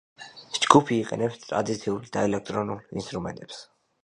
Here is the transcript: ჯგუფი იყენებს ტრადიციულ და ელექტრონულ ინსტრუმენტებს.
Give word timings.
ჯგუფი 0.57 0.97
იყენებს 1.01 1.37
ტრადიციულ 1.43 2.01
და 2.17 2.25
ელექტრონულ 2.31 2.83
ინსტრუმენტებს. 3.03 3.63